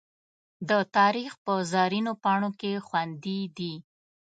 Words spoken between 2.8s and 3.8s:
خوندي دي.